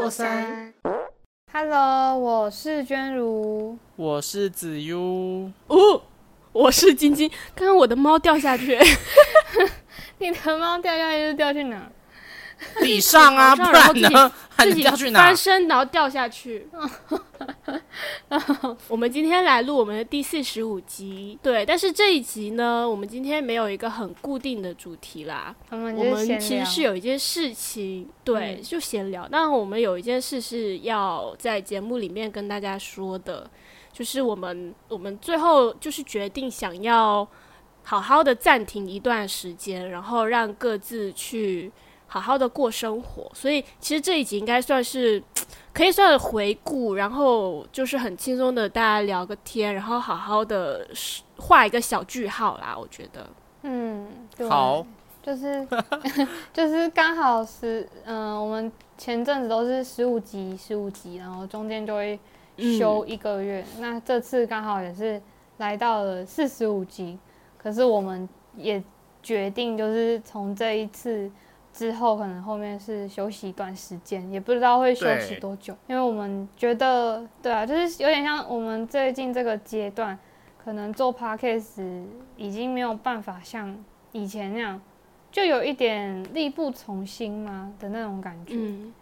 [0.00, 0.72] 过山。
[1.52, 3.76] Hello，我是娟如。
[3.96, 6.02] 我是子悠，哦，
[6.52, 7.30] 我是晶晶。
[7.54, 8.78] 刚刚我的猫掉下去，
[10.16, 11.86] 你的猫掉下去是掉去哪？
[12.80, 14.32] 地上啊， 不然呢？
[14.58, 15.36] 自己 能掉去哪翻？
[15.36, 16.68] 身然后掉下去。
[18.88, 25.54] 我们今天来录我们的第四十五集，对，但是这一集呢，我们今天没有一个很固定的主题啦。
[25.70, 29.26] 我们其实是有一件事情，对，嗯就闲聊。
[29.30, 33.48] 但我们有一件事是要在节目里面跟大家说的，
[33.92, 37.26] 就是我们我们最后就是决定想要
[37.82, 41.72] 好好的暂停一段时间，然后让各自去
[42.12, 43.30] 好好的过生活。
[43.32, 45.22] 所以其实这一集应该算是
[45.72, 50.84] 可以算回顾，然后就是很轻松的大家聊个天，然后好好的
[51.36, 52.76] 画一个小句号啦。
[52.76, 53.26] 我觉得，
[53.62, 54.84] 嗯，对，好，
[55.22, 55.64] 就是
[56.52, 62.18] 就是刚好是，嗯、我们前阵子都是十五集，十五集，然后中间就会
[62.56, 63.64] 嗯休一个月。
[63.78, 65.22] 那这次刚好也是
[65.58, 67.16] 来到了四十五集，
[67.56, 68.82] 可是我们也
[69.22, 71.30] 决定就是从这一次
[71.72, 80.18] 之后，可能后面是休息一段时间，也不知道会休息多久，因为我们觉得，对啊，就是有点像我们最近这个阶段，
[80.62, 82.04] 可能做 podcast
[82.36, 83.76] 已经没有办法像
[84.12, 84.80] 以前那样，
[85.30, 88.92] 就有一点力不从心嘛的那种感觉，嗯。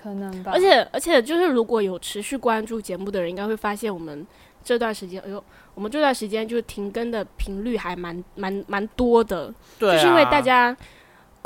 [0.00, 0.52] 可能吧。
[0.54, 4.24] 而且而且就是如果有持续关注节目的人，应该会发现我们
[4.62, 5.42] 这段时间，哎呦，
[5.74, 10.76] 我们这段时间就是停更的频率还蛮蛮蛮多的，对啊，就是因为大家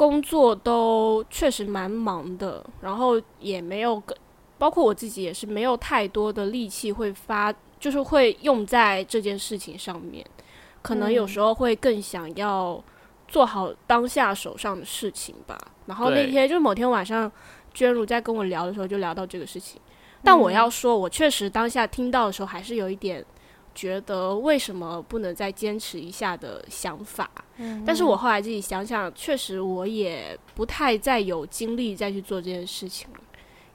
[0.03, 4.19] 工作都确实蛮忙的，然后也没有跟，
[4.59, 10.27] 包括我自己也是没有太多的力气会发，就是会用在这件事情上面，
[10.83, 12.83] 可能有嗯时候会更想要
[13.29, 15.57] 做好当下手上的事情吧。
[15.87, 17.31] 然后那天就是某天晚上，
[17.73, 19.81] 娟如在跟我聊的时候就聊到这个事情，
[20.25, 23.25] 但我要说，我确实当下听到的时候还是有一点。
[23.75, 33.21] 觉得为什么不能再坚持一下的想法，嗯但是我后来自己想想，确实我也不太再有精力再去做这件事情了，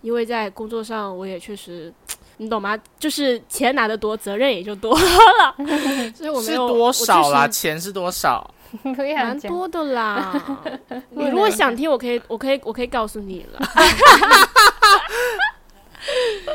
[0.01, 1.93] 因为在工作上我也确实，
[2.37, 2.77] 你懂吗？
[2.99, 5.55] 就是钱拿的多，责任也就多了，
[6.15, 7.47] 所以我没是有多少啦？
[7.47, 8.53] 钱是多少？
[8.95, 10.33] 可以讲多的啦。
[11.11, 13.59] 你如果想听，我可以，我可以，我可以告诉你了。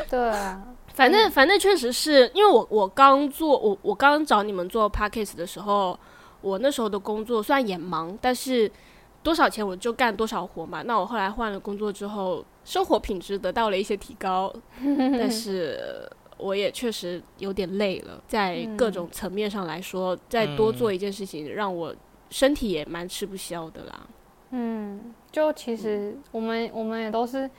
[0.09, 0.61] 对啊，
[0.93, 5.97] 反正反正确实是因为我我刚做我我刚找你们做 podcast 的时候，
[6.41, 8.71] 我那时候的工作虽然也忙，但是
[9.21, 10.81] 多少钱我就干多少活嘛。
[10.83, 14.53] 那我后来换了工作之后，生活品质得到了一些提高，
[15.17, 21.95] 但是我也确实有点累了，在各种层面上来说，再多做一件事情，让我
[22.29, 24.07] 身体也蛮吃不消的啦。
[24.51, 27.49] 嗯，就其实我们我们也都是，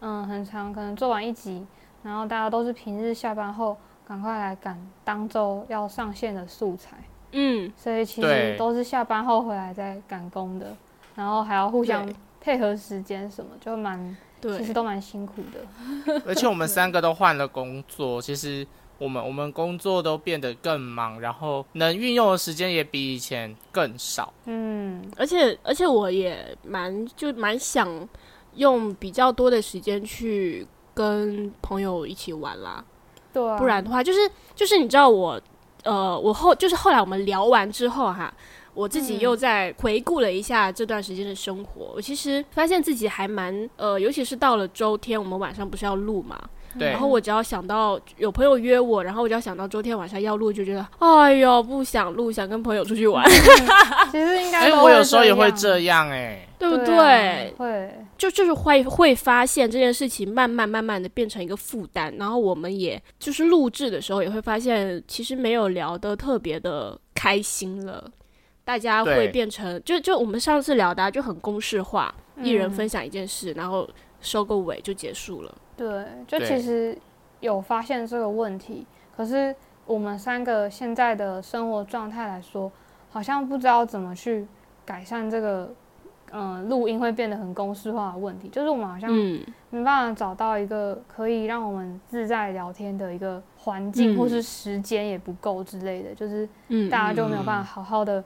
[0.00, 1.64] 嗯，很长，可能做完一集，
[2.02, 3.76] 然后大家都是平日下班后
[4.06, 6.96] 赶快来赶当周要上线的素材，
[7.32, 10.76] 嗯，所以其实都是下班后回来再赶工的，
[11.14, 12.08] 然后还要互相
[12.40, 14.58] 配合时间什么，就蛮对。
[14.58, 16.20] 其实都蛮辛苦的。
[16.26, 18.66] 而且我们三个都换了工作，其实
[18.98, 24.32] 我们我们工作都变得更忙，然后能运用的时间也比以前更少。
[24.46, 28.08] 嗯，而且而且我也蛮就蛮想
[28.54, 32.84] 用比较多的时间去跟朋友一起玩啦，
[33.32, 35.40] 对啊，不然的话就是就是你知道我
[35.84, 38.32] 呃我后就是后来我们聊完之后哈。
[38.74, 46.42] 我自己嗯又在回顾了一下这段时间的生活，我其实发现自己还蛮呃，尤其是到了周天，我们晚上不是要录嘛，
[46.78, 46.90] 对。
[46.90, 53.24] 然后我只要想到有朋友约我，然后我就要想到周天晚上要录，就觉得哎呦不想录，想跟朋友出去玩，
[54.10, 56.08] 其实应该我有时候也会这样。
[56.10, 56.86] 哎、对不对？
[56.86, 56.94] 对？
[56.94, 68.08] 啊会，就就是会会发现这件事情慢慢慢慢的变成一个负担，然后我们也就是录制的时候也会发现，其实没有聊的特别的开心了，
[68.64, 73.88] 大家会变成就就我们上次聊的、啊、就很公式化，一人嗯分享一件事，然后
[74.22, 75.54] 收个尾就结束了。
[75.76, 76.96] 对，就其实
[77.40, 79.54] 有发现这个问题，可是
[79.84, 82.70] 我们三个现在的生活状态来说，
[83.10, 84.46] 好像不知道怎么去
[84.86, 85.70] 改善这个，
[86.30, 88.48] 嗯、录音会变得很公式化的问题。
[88.48, 98.22] 就是我们好像嗯，没办法找到一个可以让我们自在聊天的一个环境，嗯或是时间也不够之类的，就是嗯，大家就没有嗯办法好好的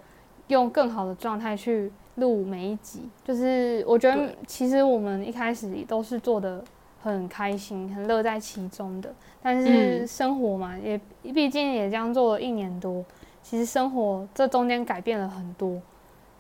[0.49, 3.09] 用更好的状态去录每一集。
[3.25, 6.63] 就是我觉得其实我们一开始都是做的
[7.03, 13.05] 很开心、很乐在其中的，但是嗯生活嘛，也毕竟也这样做了一年多，
[13.43, 15.81] 其实生活这中间改变了很多，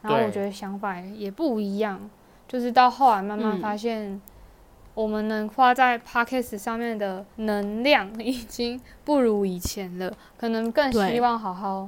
[0.02, 2.10] 然后我觉得想法也不一样，
[2.48, 4.20] 就是到后来慢慢嗯发现。
[4.94, 11.86] 我们能花在 podcast 上面的能量已经不如以前了，可能更希望好好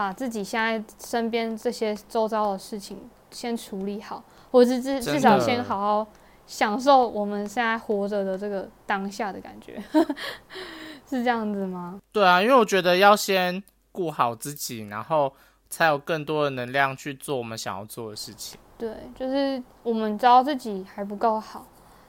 [0.00, 2.98] 把自己现在身边这些周遭的事情
[3.30, 6.06] 先处理好，或者至至少先好好
[6.46, 9.78] 享受我们现在活着的这个当下的感觉，
[11.06, 12.00] 是这样子吗？
[12.12, 13.62] 对啊，因为我觉得要先
[13.92, 15.30] 顾好自己，然后
[15.68, 18.58] 才有更多的能量去做我们想要做的事情。
[18.78, 21.66] 对，就是我们知道自己还不够好。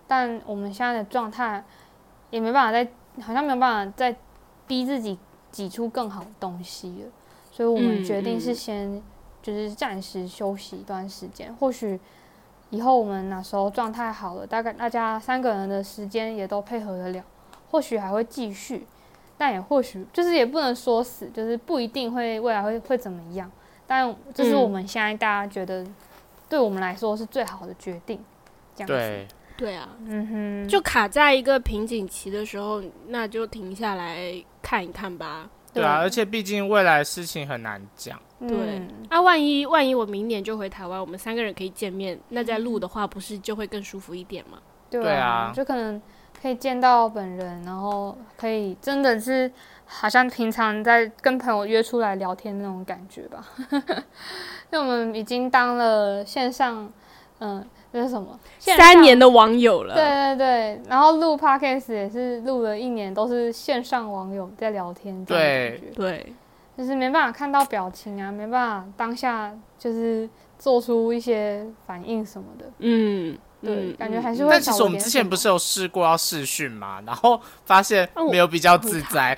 [0.08, 1.62] 但我们现在的状态
[2.30, 2.90] 也没办法再，
[3.22, 4.16] 好像没有办法再
[4.66, 5.20] 逼自己
[5.52, 7.12] 挤出更好的东西了，
[7.62, 9.00] 所以我们决定是先
[9.40, 11.54] 就是暂时休息一段时间。
[11.58, 12.00] 或许
[12.72, 17.24] 以后我们那时候状态好了，大概大家三个人的时间也都配合得了，
[17.70, 18.88] 或许还会继续，
[19.38, 23.52] 但也或许就是也不能说死，就是不一定会未来会会怎么样。
[23.86, 25.86] 但这是我们现在大家觉得
[26.50, 28.20] 对我们来说是最好的决定，
[28.76, 29.36] 这样子。
[29.56, 35.48] 对啊，嗯哼，就卡在一个瓶颈期的时候，那就停下来看一看吧。
[35.74, 38.20] 对啊，而且毕竟未来事情很难讲。
[38.48, 44.58] 对，啊，万一万一我明年就回台湾，我们三个人可以见面，那在录的话，不是就会更舒服一点吗？
[44.90, 46.02] 对啊，就可能
[46.42, 49.50] 可以见到本人，然后可以真的是
[49.86, 53.46] 好像平常在跟朋友约出来聊天那种感觉吧。
[54.72, 56.92] 因为我们已经当了线上，
[57.40, 57.66] 嗯。
[57.94, 58.40] 这是什么？
[58.58, 59.94] 三年的网友了。
[59.94, 65.26] 对对对，然后录 podcast 也是录了一年，都是线上网友在聊天。
[65.26, 66.34] 对对，
[66.78, 72.66] 就是没办法看到表情啊，没办法当下就是做出一些反应什么的。
[72.80, 74.52] 嗯，对，感觉还是会。
[74.52, 79.38] 但其实我们之前不是有试过要试训嘛，然后发现没有比较自在。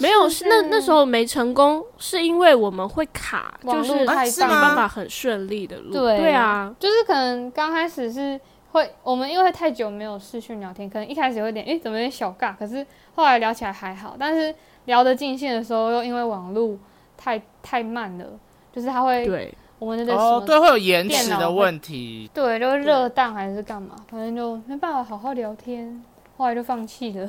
[0.00, 5.92] 没有，是那那时候没成功，是因为我们会卡，就是没办法很顺利的录。
[5.92, 8.40] 对对啊，就是可能刚开始是
[8.72, 12.54] 会，我们因为太久没有视讯聊天，可能一开始有点，哎，怎么有点小尬？
[12.56, 14.54] 可是后来聊起来还好，但是
[14.84, 16.76] 聊得尽兴的时候，又因为网络
[17.16, 18.24] 太太慢了，
[18.72, 26.02] 就是它会，对，我们的哦，对，会有延迟的问题，对，就热档还是干嘛，反正就没办法好好聊天，
[26.36, 27.28] 后来就放弃了。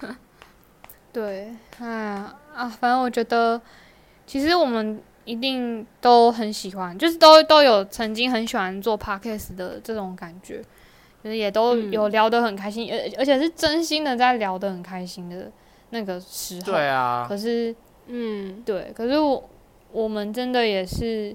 [1.12, 3.60] 对，哎呀啊，反正我觉得，
[4.26, 10.62] 其实我们一定都很喜欢，就是都都有曾经很喜欢做 podcast 的这种感觉，
[11.22, 15.50] 就是也都有聊得很开心，而而且是真心的在聊得很开心的
[15.90, 16.72] 那个时候。
[16.72, 17.26] 对啊。
[17.28, 17.74] 可是，
[18.06, 19.48] 嗯，对，可是我
[19.90, 21.34] 我们真的也是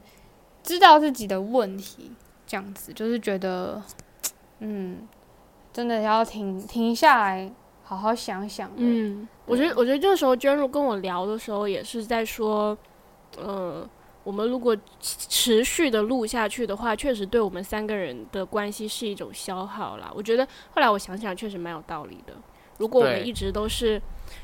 [0.63, 2.11] 知道自己的问题，
[2.47, 3.81] 这样子就是觉得，
[4.59, 5.07] 嗯，
[5.73, 7.51] 真的要停停下来。
[7.87, 8.71] 好好想想。
[8.77, 12.77] 嗯，我觉得，我觉得这个时候娟如跟我聊的时候，也是在说，
[13.37, 13.87] 呃，
[14.23, 20.11] 我们如果持续的录下去的话，确实对我们三个人的关系是一种消耗啦。
[20.15, 22.33] 我觉得后来我想想，确实蛮有道理的。
[22.77, 24.01] 如果我们一直都是，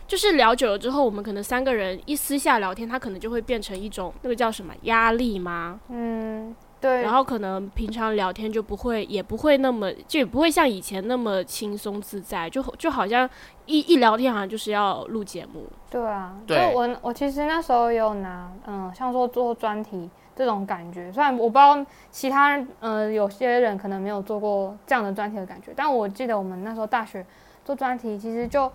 [0.07, 5.79] 就是聊久了之后，我们可能三个人一私下聊天，他可能就会变成一种那个叫什么压力吗？
[5.89, 6.55] 嗯。
[6.81, 13.29] 对，然后可能平常聊天就不会，也不会那么，就也不会像以前那么轻松自在，就就好像
[13.67, 15.65] 一一聊天好像就是要录节目。
[15.91, 27.23] 对啊，就我我其实那时候有拿，嗯，像说做专题这种感觉，虽然我不知道其他人，呃，有些人可能没有做过这样的专题的感觉，但我记得我们那时候大学
[27.63, 28.71] 做专题，其实就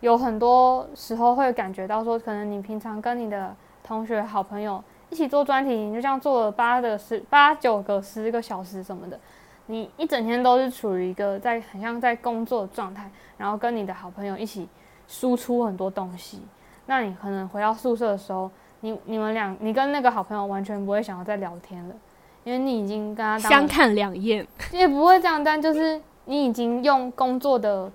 [0.00, 4.84] 有很多时候会感觉到说，可能你平常跟你的同学、好朋友。
[5.10, 9.18] 一起做专题，你就这样做了八个十八九个十个小时什么的，
[9.66, 14.68] 你一整天都是处于一个在很像在工作的状态，然后跟你的好朋友一起
[15.06, 16.42] 输出很多东西。
[16.86, 21.94] 那你可能回到宿舍的时候，你你们俩你跟那个好朋友完全不会想要再聊天了，
[22.44, 27.90] 因为你已经跟他相看两厌， 也不会这样，但就是你已经用工作的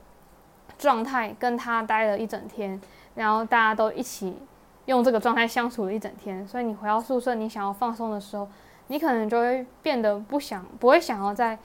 [0.78, 2.82] 状态跟他待了一整天，
[3.16, 4.36] 然后大家都一起。
[4.86, 8.48] 用这个状态相处了一整天，所以你回到宿舍，你想要放松的时候，
[8.88, 11.58] 你可能就会变得不想，不会想要再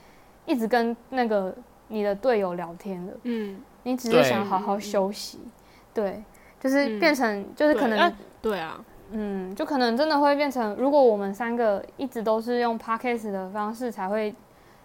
[0.45, 1.53] 一直跟那个
[1.87, 3.13] 你的队友聊天了。
[3.23, 5.39] 嗯，你只是想好好休息。
[5.93, 6.23] 对，
[6.59, 14.33] 就是变成，就是可能，对啊，嗯，就可能真的会变成，如果我们三个一直都是用 podcast 的方式才会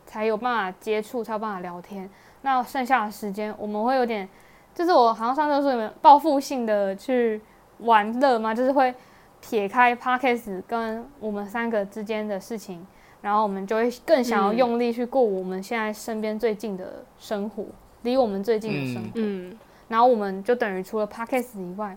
[0.07, 2.09] 才有办法接触，才有办法聊天，
[2.41, 4.27] 那剩下的时间我们会有点，
[4.75, 7.41] 就是我好像上次说有没有报复性的去。
[7.83, 8.55] 玩乐吗？
[8.55, 8.95] 就是会
[9.41, 12.87] 撇开 Parkes 跟我们三个之间的事情，
[13.21, 17.65] 然后我们就会更想要用力去过我们现在身边最近的生活，
[18.03, 19.11] 离我们最近的生活。
[19.15, 19.59] 嗯，
[19.89, 21.97] 然后我们就等于除了 Parkes 以外，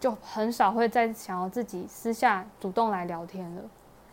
[0.00, 3.62] 就很少会再想要自己私下主动来聊天了，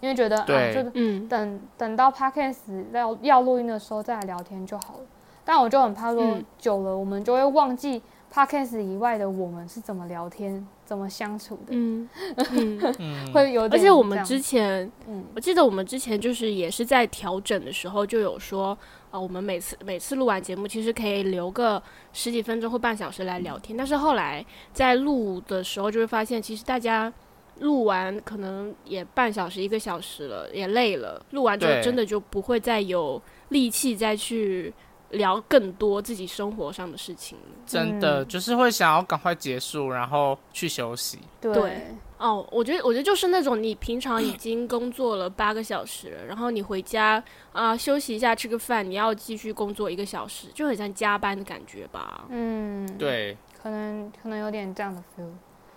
[0.02, 2.56] 因为觉得啊，就嗯，等等到 Parkes
[2.92, 5.00] 要要录音的时候再来聊天就好了。
[5.48, 8.02] 但我就很怕说嗯久了，我们就会忘记
[8.36, 12.10] podcast 以外的我们是怎么聊天、怎么相处的，嗯
[12.52, 15.24] 嗯， 嗯，会有点而且我们之前，嗯。
[15.34, 18.78] 我记得我们之前就是也是在调整的时候就有说，
[19.10, 23.78] 啊、我们每次每次录完节目，其实可以留个十几分钟或半小时来聊天。
[23.78, 27.12] 但是后来在录的时候就会发现，其实大家
[27.60, 34.74] 录完可能也半小时一个小时了，也累了，录完之后真的就不会再有力气再去
[35.12, 37.38] 聊更多自己生活上的事情。
[37.66, 41.20] 真的嗯就是会想要赶快结束，然后去休息。
[41.42, 41.82] 对对
[42.18, 47.22] 哦，我觉得，我觉得就是那种你平常已经工作了八个小时了，然后你回家
[47.52, 52.26] 啊、休息一下，吃个饭，你要继续工作一个小时，就很像加班的感觉吧。
[52.30, 55.30] 嗯，，对，可能可能有点这样的 feel。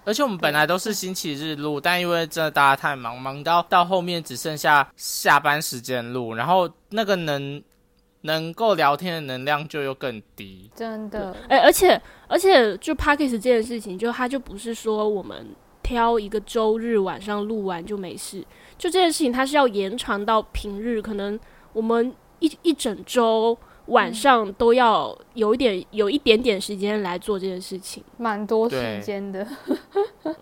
[0.05, 7.63] 而且我们本来都是星期日录，但因为真的大家太忙，忙到到后面只剩下下班时间录，然后那个能
[8.23, 10.71] 能够聊天的能量就又更低。
[10.75, 18.41] 真的，哎、而且而且就 p a c k a g e 这件事情，就它就不是说我们挑一个周日晚上录完就没事，
[18.77, 21.39] 就这件事情它是要延长到平日，可能
[21.73, 23.57] 我们一一整周
[23.87, 28.03] 晚上都要有一点有一点点时间来做这件事情。
[28.17, 29.47] 蛮多时间的。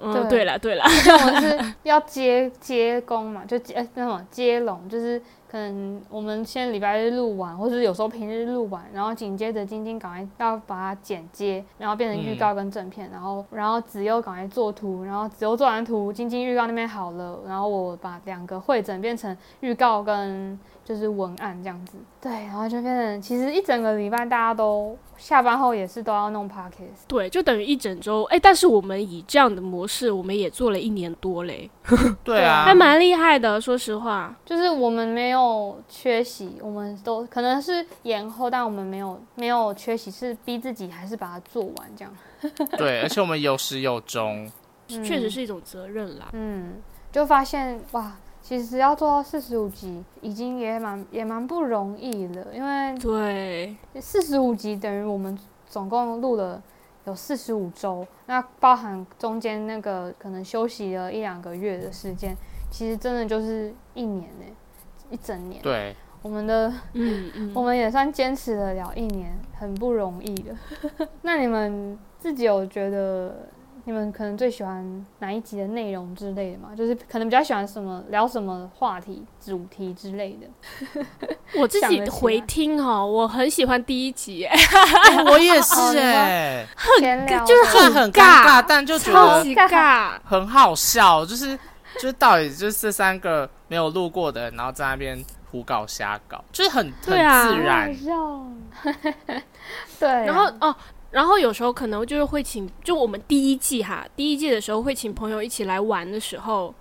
[0.00, 24.85] 嗯，对对了对了，像我是要接接工嘛，就接呃那种接龙，就是可能我们先礼拜日录完，或者有时候平日录完，然后紧接着晶晶赶快要把它剪接，然后变成预告跟正片，然后然后子悠赶快做图，然后子悠做完图，晶晶预告那边好了，然后我把两个会诊变成预告跟就是文案这样子，对，然后就变成其实一整个礼拜大家都
[25.16, 28.24] 下班后也是都要弄 podcast，对，就等于一整周。
[28.24, 31.70] 哎、但是我们以这样的模式，我们也做了一年多嘞，
[32.22, 33.60] 对啊，还蛮厉害的。
[33.60, 42.14] 说实话，就是我们没有缺席，我们都可能是延后，但我们没有没有缺席，是逼自己还是把它做完这样。
[42.76, 44.50] 对， 而且我们有始有终。
[44.88, 46.28] 确实是一种责任啦。
[46.32, 46.74] 嗯，
[47.10, 48.16] 就发现哇，
[48.46, 55.36] 其实要做到四十五集，已经也蛮也蛮不容易了，因为对，四十五集等于我们
[55.66, 56.62] 总共录了
[57.06, 62.36] 有四十五周，那包含中间那个可能休息了一两个月的时间，
[62.70, 64.44] 其实真的就是一年呢，
[65.10, 65.60] 一整年。
[65.60, 70.54] 对，我们的嗯嗯，我们也算坚持了了一年，很不容易的。
[71.22, 73.48] 那你们自己有觉得
[73.86, 76.70] 你们可能最喜欢哪一集的内容之类的嘛？
[76.76, 81.04] 就是可能比较喜欢什么聊什么话题、主题之类的。
[81.56, 84.44] 我自己回听哦，我很喜欢第一集，
[85.30, 86.66] 我也是哎、
[86.98, 90.18] 闲聊的就是很很尴尬尬，但就觉得超级尬。
[90.24, 91.56] 很好笑，就是
[91.94, 97.86] 就是到底就是这三个没有路过的人，然后在那边胡搞瞎搞，就是很很自然。
[97.86, 98.92] 好笑
[100.00, 100.74] 对啊，然后哦，
[101.16, 106.74] 然后有时候可能就是会请，就我们第一季哈，第一季的时候会请朋友一起来玩的时候，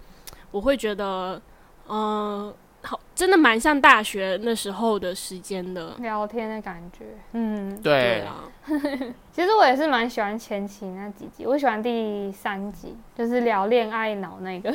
[0.51, 1.41] 我会觉得，
[1.87, 2.53] 嗯、
[2.85, 5.95] 好，真的蛮像大学那时候的时间的。
[5.97, 8.43] 聊天的感觉，嗯，对对，啊，
[9.33, 14.69] 其实我也是蛮喜欢前期那几集，我喜欢第三集，就是聊恋爱脑那个。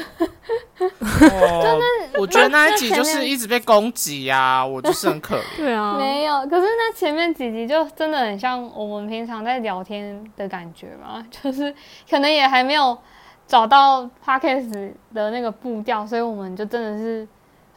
[0.80, 1.80] 哦，
[2.18, 5.44] 我觉得那一集就是一直被攻击呀、我就是很可怜。
[5.58, 11.72] 对啊，没有，可是那前面几集就真的很像我们平常在聊天的感觉嘛，就是
[12.10, 12.98] 可能也还没有
[13.46, 17.26] 找到 podcast 的那个步调，所以我们就真的是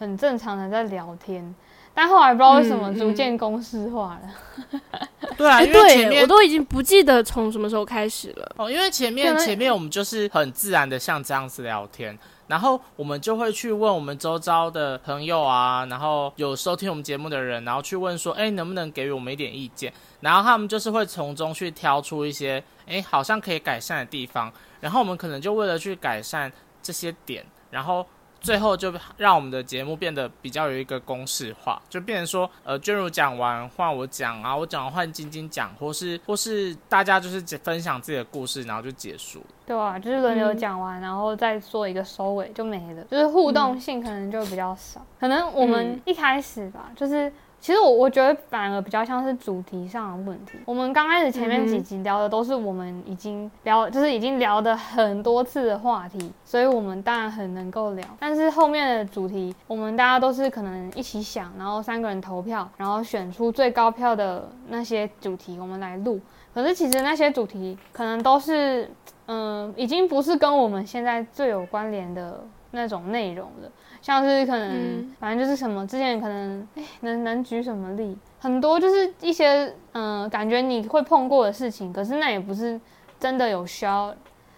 [0.03, 1.55] 很正常的在聊天。
[1.95, 4.79] 但后来不知道为什么逐渐公式化了，
[5.38, 8.51] 对啊，哎，因为前对我都已经不记得从什么时候开始了。
[8.57, 12.17] 哦，因为前面前面我们就是很自然的像这样子聊天，
[12.48, 19.93] 然后我们就会去问我们周遭的朋友啊，然后有收听我们节目的人，然后去问说，哎，能不能给予我们一点意见？
[20.22, 28.03] 然后他们就是会从中去挑出一些，哎，好像可以改善的地方，然后我们可能就为了去改善这些点，然后。
[28.44, 39.42] 最后就让我们的节目变得比较有一个公式化，就变成说，呃，娟如讲完换我讲啊，我讲完换晶晶讲，或是或是大家就是分享自己的故事，然后就结束。
[39.66, 45.02] 对啊，就是轮流嗯讲完，然后再做一个收尾就没了，就是互动性可能就比较少。
[45.18, 47.32] 可能我们嗯一开始吧，就是
[47.63, 50.58] 其实我我觉得反而比较像是主题上的问题。
[50.65, 58.05] 我们刚开始前面几集聊的都是我们已经聊，就是已经聊的很多次的话题，所以我们当然很能够聊。
[58.20, 66.20] 但是后面的主题，我们大家都是可能一起想，然后三个人投票，然后选出最高票的那些主题，我们来录。
[66.53, 68.91] 可是其实那些主题可能都是，
[69.27, 73.72] 嗯，已经不是跟我们现在最有关联的那种内容的，
[74.03, 75.15] 像是可能嗯。
[75.19, 82.79] 反正就是什么之前可能哎能能举什么例，很多就是一些嗯、呃感觉你会碰过的事情，可是那也不是
[83.19, 84.13] 真的有需要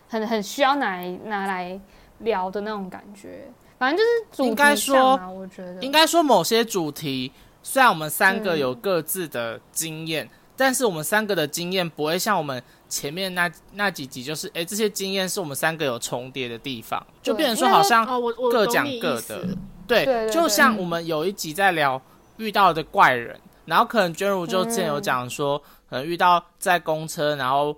[0.09, 1.79] 很很需要拿来拿来
[2.19, 3.47] 聊的那种感觉。
[3.77, 5.81] 反正就是主应该题上说啊，我觉得。
[5.81, 8.59] 应该说某些主题，虽然我们三个嗯。
[8.59, 19.33] 有各自的经验，但是我们三个的经验不会像我们前面那那几集，就是诶这些经验是我们三个有重叠的地方，就变成说好像哦，我我各讲各思。
[19.33, 19.57] 的。
[19.87, 22.01] 对，就像我们有一集在聊
[22.37, 27.77] 遇到的怪人，然后可能娟如就之前有讲说，可能遇到在公车，然后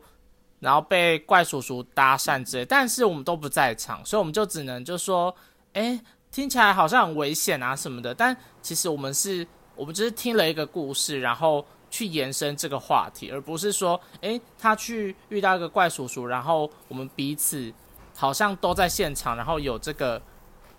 [0.59, 5.35] 然后被怪叔叔搭讪之类，但是我们都不在场，所以我们就只能就说，
[5.73, 5.99] 哎，
[6.31, 11.65] 听起来好像很危险啊什么的，但其实我们是，我们只是听了一个故事，然后
[11.97, 17.73] 去延伸这个话题，而不是说，哎，他去遇到一个怪叔叔，然后我们彼此
[18.15, 20.21] 好像都在现场，然后有这个。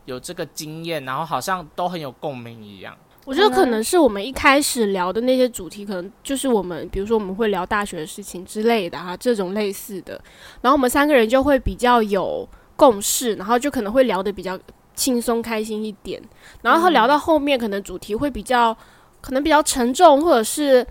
[0.04, 2.96] 有这个经验，然后好像都很有共鸣一样。
[3.26, 10.14] 我觉得可能可能是我们一开始聊的那些主题，可能就是我们，比如说我们会聊大学的事情之类的啊，这种类似的。
[10.62, 14.58] 然后我们三个人就会比较有共识，然后就可能会聊得比较
[14.94, 16.22] 轻松开心一点。
[16.62, 18.74] 然后聊到后面，可能主题会比较
[19.20, 20.86] 可能比较沉重，或者是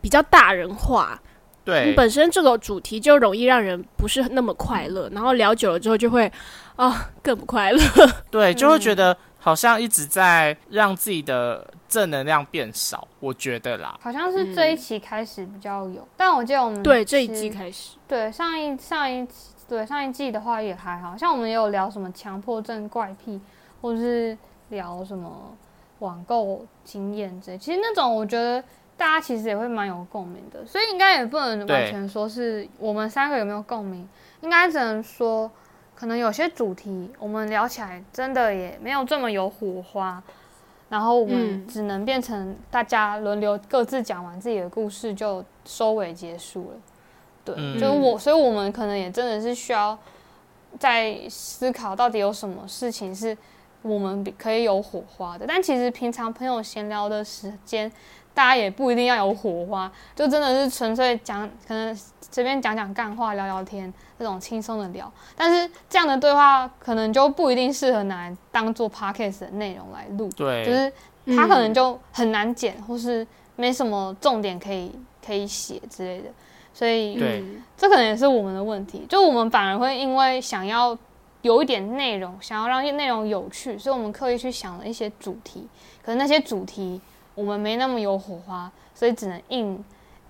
[0.00, 1.20] 比较大人化。
[1.64, 6.32] 对，本身这个主题就容易让人不是那么快乐，然后聊久了之后就会
[6.76, 7.80] 啊更不快乐。
[8.30, 13.06] 对，就会觉得好像一直在让自己的正能量变少。
[13.20, 19.28] 我觉得啦，好像是这一期开始比较有，但我记得我们对，这一季开始，对上一上一
[19.68, 23.38] 对上一季的话也还好像我们也有聊什么强迫症怪癖，
[23.82, 24.34] 或是
[24.70, 25.54] 聊什么
[25.98, 27.58] 网购经验之类。
[27.58, 28.64] 其实那种我觉得
[28.98, 34.06] 大家其实也会蛮有共鸣的，所以应该也不能完全说是我们三个有没有共鸣，
[34.42, 35.50] 应该只能说
[35.94, 40.22] 可能有些主题我们聊起来真的也没有这么有火花。
[40.90, 46.76] 然后我们嗯只能变成大家轮流各自讲完自己的故事就收尾结束了。
[47.44, 49.98] 对，嗯就是我，所以我们可能也真的是需要
[50.78, 53.36] 在思考到底有什么事情是
[53.82, 55.44] 我们可以有火花的。
[55.46, 57.92] 但其实平常朋友闲聊的时间，
[58.38, 61.92] 大家也不一定要有火花，就真的是纯粹讲，可能
[62.30, 65.12] 随便讲讲干话、聊聊天这种轻松的聊。
[65.34, 74.92] 但是这样的对话可能就不一定适合拿来当做 podcast 的内容来录，对，就是它可能嗯就很难剪，或是没什么重点可以
[75.26, 76.28] 可以写之类的。
[76.72, 80.96] 所以嗯这可能也是我们的问题，就我们反而会因为想要
[81.42, 85.66] 有一点内容，想要让内容有趣，所以我们刻意去想了一些主题。
[86.04, 87.00] 可是那些主题
[87.38, 89.84] 我们没那么有火花，所以只能硬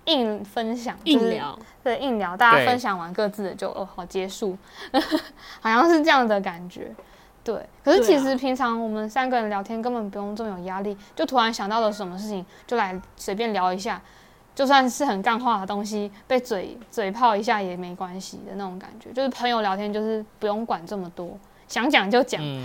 [0.05, 4.55] 硬分享，就是硬聊，对硬聊，大家分享完各自的就哦好结束，
[5.59, 6.91] 好像是这样的感觉。
[7.43, 13.99] 对，可是其实平常我们三个人聊天根本不用这么有压力，就突然想到了什么事情就来随便聊一下，
[14.53, 19.11] 就算是很干话的东西，被嘴嘴炮一下也没关系的那种感觉。
[19.11, 21.35] 就是朋友聊天，就是不用管这么多，
[21.67, 22.39] 想讲就讲。
[22.43, 22.63] 嗯，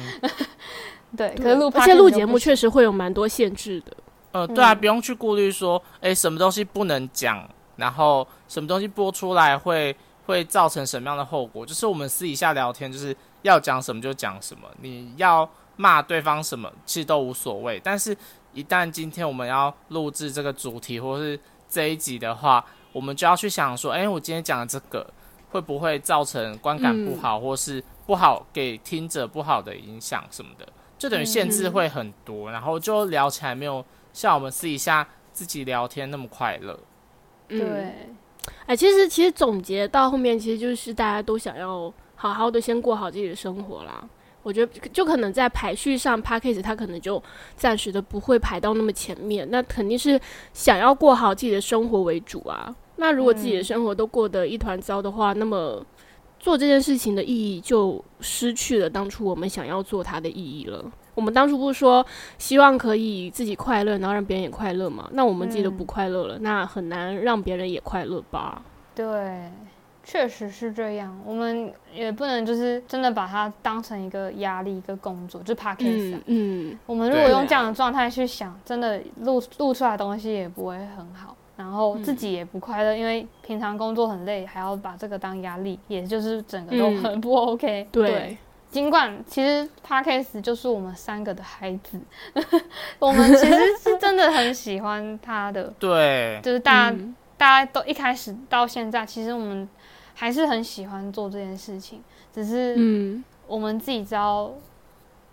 [1.16, 3.96] 对，可是录而且录节目确实会有蛮多限制的。
[4.34, 11.64] 呃，对啊，嗯不用去顾虑说，哎，什么东西不能讲，然后什么东西播出来会会造成什么样的后果。
[11.64, 17.80] 就是我们私底下聊天，就是要讲什么就讲什么，你要骂对方什么，其实都无所谓。
[17.82, 18.16] 但是，
[18.52, 25.06] 一旦今天我们要录制这个主题或是这一集的话，我们就要去想说，哎，我今天讲的这个
[25.50, 30.66] 会不会造成观感不好，或是不好给听者不好的影响什么的，
[30.98, 33.84] 就等于限制会很多，然后就聊起来没有
[34.14, 36.80] 像我们私底下自己聊天那么快乐。
[37.50, 38.08] 嗯，对，
[38.64, 44.08] 哎，其实其实总结到后面，其实就是大家都想要好好的先过好自己的生活啦。
[44.42, 47.22] 我觉得就可能在排序上 p a c k a g e 它可能就
[47.56, 50.20] 暂时的不会排到那么前面，那肯定是
[50.52, 52.74] 想要过好自己的生活为主啊。
[52.96, 55.84] 那如果自己的嗯生活都过得一团糟的话，那么
[56.38, 60.92] 做这件事情的意义就失去了当初我们想要做它的意义了。
[61.14, 62.04] 我们当初不是说
[62.38, 65.08] 希望可以自己快乐，然后让别人也快乐嘛？
[65.12, 68.62] 那我们自己都不嗯快乐了，那很难让别人也快乐吧？
[68.94, 69.50] 对，
[70.02, 71.18] 确实是这样。
[71.24, 88.36] 我们也不能就是真的把它当成一个压力、一个工作，就 p a c k a g e 嗯嗯，我们如果用这样的状态去想，真的录录出来的东西也不会很好，然后自己也不快乐，因为平常工作很累，还要把这个当压力，也就是整个都嗯很不 OK、对，
[88.74, 92.00] 尽管其实 Podcast 就是我们三个的孩子，
[92.98, 97.14] 我们其实是真的很喜欢他的， 对，就是大家、嗯。
[97.36, 99.68] 大家都一开始到现在，其实我们
[100.14, 104.52] 还是很喜欢做这件事情，只是嗯，我们自己知道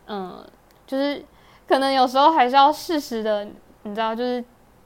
[0.07, 0.43] 嗯，
[0.87, 1.23] 就是
[1.67, 3.47] 可能有时候还是要适时的，
[3.83, 4.43] 你知道，就是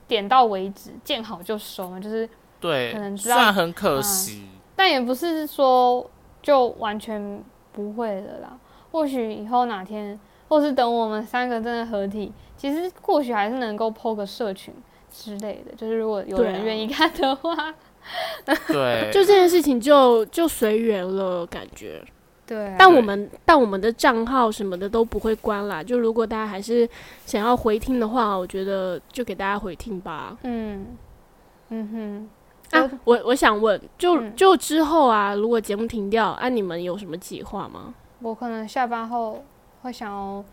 [0.10, 6.08] 点到为止，见好就收嘛，就是对可能，知道虽然很可惜，但也不是说
[6.42, 7.42] 就完全
[7.76, 8.58] 不会的啦。
[8.92, 14.74] 或许以后哪天，或是等我们三个真的合体，其实或许还是能够 PO 个社群
[15.12, 15.76] 之类的。
[15.76, 17.74] 就是如果有人愿意看的话，
[18.68, 22.02] 对， 就这件事情就就随缘了，感觉。
[22.48, 25.82] 对啊、但我们但我们的账号什么的都不会关啦。
[25.82, 26.88] 就如果大家还是
[27.26, 30.38] 想要回听的话，我觉得就给大家回听吧。
[30.44, 30.96] 嗯
[31.70, 32.30] 嗯哼，
[32.72, 37.94] 啊，我我想问，就嗯就之后啊，如果节目停掉，啊，你们有什么计划吗？
[38.22, 39.44] 我可能下班后
[39.82, 40.44] 会想要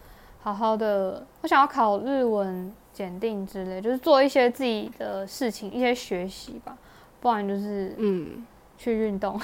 [0.42, 6.76] 好好的，我想要考日文检定之类，就是做一些自己的事情，一些学习吧，
[7.20, 8.44] 不然就是嗯，
[8.76, 9.40] 去运动。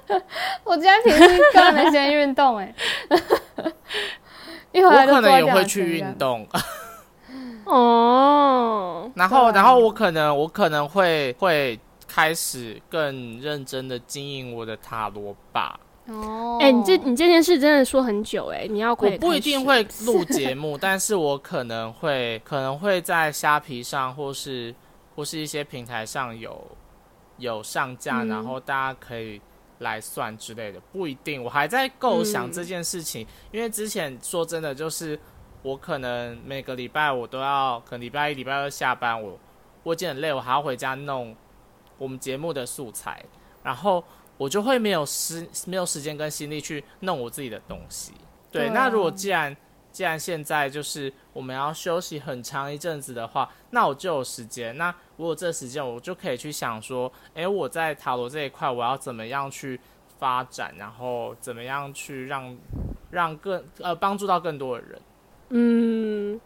[0.64, 2.74] 我今天平时根本没时间运动哎、
[4.72, 6.14] 一回我可能也会去运。
[6.14, 6.46] 动，
[7.64, 11.78] 哦， 然后，然后我可能我可能会会
[12.16, 15.78] 开始更认真的经营我的塔罗吧。
[16.06, 24.74] 哦，哎、你这你这件事真的说很久哎、你要快我不一定会录节目， 但是我可能会可能会在虾皮上或是
[25.14, 26.66] 或是一些平台上有
[27.36, 29.38] 有上架，嗯然后大家可以
[29.80, 31.44] 来算之类的，不一定。
[31.44, 35.20] 我还在构想嗯这件事情，因为之前说真的，就是
[35.60, 39.38] 我可能每个礼拜我都要，可能礼拜一、礼拜二下班，我
[39.82, 41.36] 我已经很累，我还要回家弄
[41.98, 43.24] 我们节目的素材，
[43.62, 44.02] 然后
[44.36, 48.12] 我就会没有时没有时间跟心力去弄我自己的东西。
[48.50, 49.56] 对，对那如果啊既然
[49.90, 54.76] 既然现在就是我们要休息很长一阵子的话，那我就有时间。
[54.76, 59.80] 那我有这时间，我就可以去想说，诶，我在塔罗这一块，我要怎么样去
[60.18, 62.56] 发展，然后怎么样去让
[63.10, 65.00] 让更呃帮助到更多的人。
[65.48, 66.40] 嗯，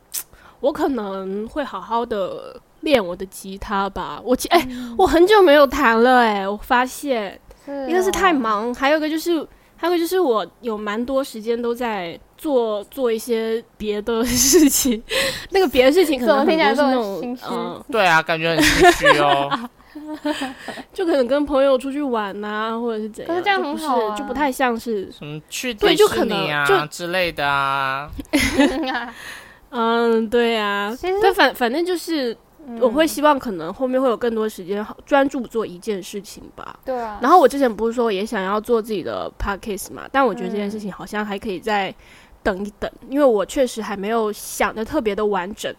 [0.61, 4.21] 我可能会好好的练我的吉他吧。
[4.25, 15.03] 我其哎、我很久没有弹了哎、我发现是一个是太哦，忙，还有一个就是还有一个就是我有蛮多时间都在做做一些别的事情。
[15.51, 19.51] 那个别的事情可能听起来是那种嗯，对啊，感觉很心虚哦。
[20.95, 23.29] 就可能跟朋友出去玩呐、或者是怎样。
[23.35, 28.09] 可是这样不是很好啊就不太像是什么去对迪士就可能啊就之类的啊。
[29.71, 32.37] 嗯，对啊，但，反反正就是
[32.80, 33.09] 我会嗯。
[33.09, 36.78] 希望可能后面会有更多时间好专注做一件事情吧。
[36.85, 40.80] 对啊，然后我之前不是说也想要做自己的 podcast 嘛，但我觉得这件事嗯。
[40.80, 41.94] 情好像还可以再
[42.42, 45.74] 等一等，因为我确实还没有想的特别的完整。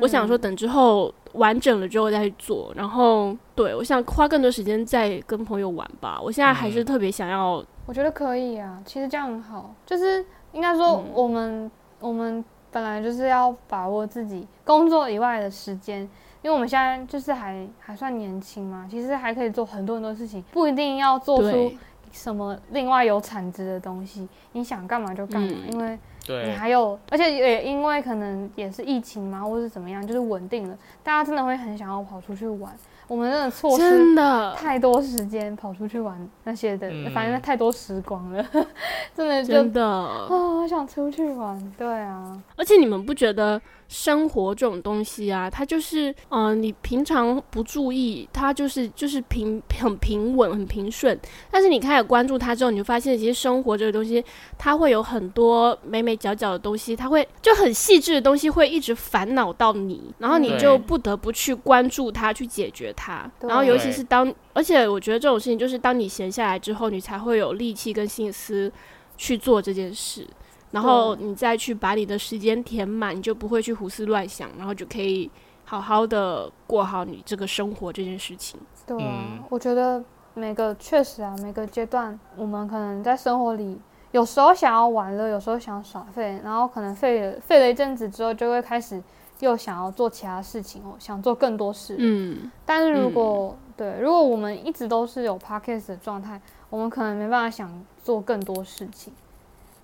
[0.00, 0.40] 我想说嗯。
[0.40, 6.18] 等之后完整了之后再去做，然后对我想花更多时间再跟朋友玩吧。
[6.22, 6.84] 我现在还是嗯。
[6.84, 11.04] 特别想要，我觉得可以啊，其实这样很好，就是应该说嗯。
[11.12, 12.44] 我们、我们
[12.76, 16.02] 本来就是要把握自己工作以外的时间，
[16.42, 21.72] 因为我们现在就是还还算年轻嘛，其实还可以做很多很多事情，不一定要做出，
[22.12, 25.72] 什么另外有产值的东西，你想干嘛就干嘛，嗯。
[25.72, 25.98] 因为
[26.44, 32.76] 你，还有，而且也因为可能也是疫情嘛，或是怎么样，就是稳定了，大家真的会很想要跑出去玩。
[33.08, 38.44] 我们真的错失真的太多时间跑出去玩那些的，嗯反正太多时光了，
[39.14, 39.86] 真的就真的。
[39.86, 41.72] 啊，好想出去玩。
[41.78, 51.18] 对啊，而且你们不觉得生活这种东西啊，它就是，嗯、你平常不注意，它就是就是平 很平稳、很平顺。
[51.50, 54.24] 但是你开始关注它之后，你就发现，其实生活这个东西，
[54.58, 63.30] 它会有很多美美角角的东西，它会就很细致的东西会一直烦恼到你，然后你就不得不去关注它，去解决它。
[63.42, 68.72] 然后尤其是当，而且我觉得这种事情就是当你闲下来之后，你才会有力气跟心思
[69.16, 70.26] 去做这件事。
[70.70, 75.30] 然后你再去把你的时间填满，你就不会去胡思乱想，然后就可以
[75.64, 78.58] 好好的过好你这个生活这件事情。
[78.86, 80.02] 对啊，嗯我觉得
[80.34, 83.78] 每个确实啊，每个阶段我们可能在生活里，
[84.12, 89.02] 有时候想要玩乐，有时候想耍废，然后可能废了废了一阵子之后，就会开始
[89.40, 91.96] 又想要做其他事情哦，想做更多事。
[91.98, 99.12] 嗯，但是如果、对，如果我们一直都是有 podcast 的状态，我们可能没办法想做更多事情，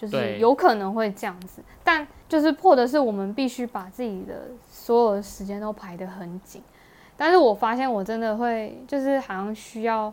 [0.02, 1.62] 就是有可能会这样子。
[1.84, 6.60] 但就是或者是我们必须把自己的所有的时间都排得很紧。
[7.16, 10.12] 但是我发现我真的会，就是好像需要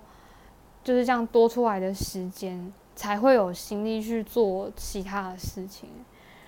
[0.83, 5.89] 就是这样多出来的时间，才会有心力去做其他的事情。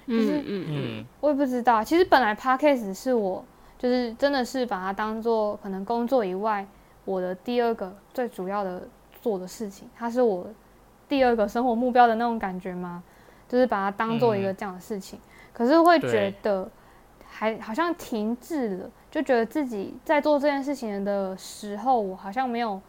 [0.07, 3.43] 就是嗯嗯嗯，嗯，我也不知道，其实本来 podcast 是我
[3.79, 6.65] 就是真的是把它当做可能工作以外
[7.05, 8.87] 我的第二个最主要的
[9.21, 10.45] 做的事情，它是我
[11.07, 13.01] 第二个生活目标的那种感觉吗？
[13.51, 15.19] 就是把它当做一个这样的事情。
[15.51, 16.69] 可是会觉得
[17.29, 22.81] 还好像停滞了，就觉得自己在做这件事情的时候，我好像没有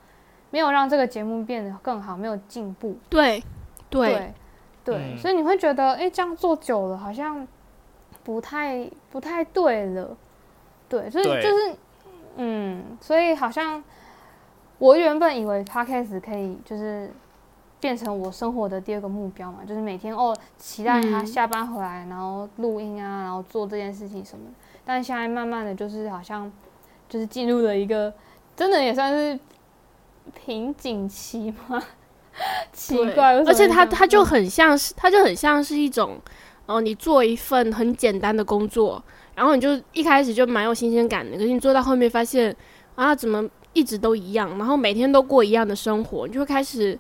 [0.50, 2.96] 没有让这个节目变得更好，没有进步。
[3.08, 3.42] 对
[3.90, 4.32] 对
[4.84, 7.46] 对所以你会觉得，哎、这样做久了好像
[8.22, 10.16] 不太不太对了。
[10.88, 11.76] 对，所以就是，
[12.36, 13.82] 嗯，所以好像
[14.78, 17.10] 我原本以为 podcast 可以就是
[17.82, 24.52] 变成我生活的第二个目标嘛，就是每天哦期待他嗯下班回来，然后录音啊，然后做这件事情什么的。
[24.84, 26.50] 但现在慢慢的就是好像
[27.08, 28.14] 就是进入了一个
[28.54, 29.36] 真的也算是
[30.32, 31.82] 瓶颈期吗？
[32.72, 36.16] 奇怪，而且它会这样它就很像是，他就很像是一种，
[36.66, 39.02] 哦、你做一份很简单的工作，
[39.34, 42.54] 然后你就一开始就蛮有新鲜感的，可是你做到后面发现
[42.94, 46.98] 啊，怎么一直都一样，然后每天都过一样的生活，你就会开始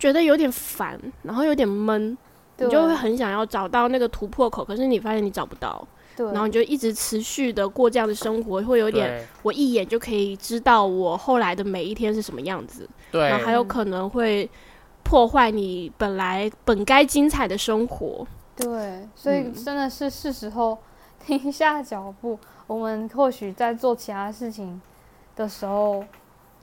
[0.00, 2.16] 觉得有点烦，然后有点闷，
[2.56, 5.86] 你就会很想要找到那个突破口，可是你发现你找不到，
[6.16, 12.88] 对，然后你就一直持续的过这样的生活，会有点我一眼就可以知道我后来的每一天是什么样子。
[13.12, 14.48] 对然后还有可能会
[15.02, 18.26] 破坏你本来本该精彩的生活。
[18.56, 20.78] 对，所以嗯真的是是时候
[21.24, 22.38] 停下脚步。
[22.66, 24.80] 我们或许在做其他事情
[25.34, 26.04] 的时候，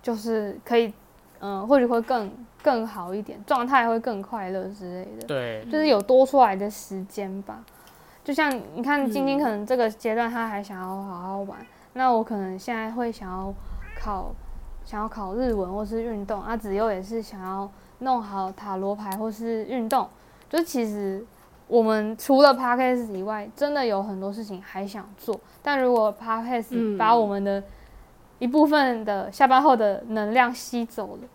[0.02, 0.94] 就是可以，
[1.40, 2.32] 嗯、或许会更
[2.68, 5.26] 更好一点，状态会更快乐之类的。
[5.26, 7.64] 对就是有多出来的时间吧。
[8.26, 11.58] 就像你看，晶晶嗯可能这个阶段她还想要好好玩，
[11.94, 13.54] 那我可能现在会想要
[13.98, 14.34] 考，
[14.84, 20.06] 想要考日文或是运动，啊，子悠也是想要弄好塔罗牌或是运动。
[20.50, 21.26] 就其实
[21.68, 27.64] 我们除了 podcast 以外，真的有很多事情还想做，但如果 podcast 嗯把我们的
[28.40, 31.28] 一部分的下班后的能量吸走了，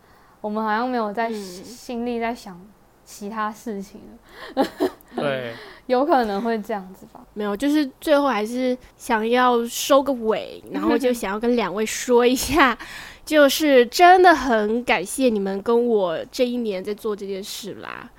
[0.42, 2.60] 我们好像没有在嗯心力在想
[3.04, 4.02] 其他事情
[4.54, 4.66] 了。
[5.16, 5.54] 对
[5.86, 7.20] 有可能会这样子吧。
[7.34, 12.76] 没有，就是最后还是想要收个尾，然后就 想要跟两位说一下，
[13.24, 18.10] 就是真的很感谢你们跟我这一年在做这件事啦。